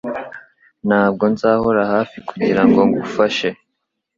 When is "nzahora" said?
1.33-1.81